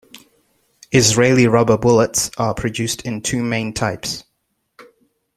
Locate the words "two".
3.21-3.43